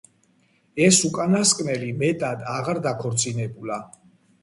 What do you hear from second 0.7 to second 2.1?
ეს უკანასკნელი